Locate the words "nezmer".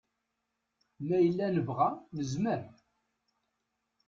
2.17-2.61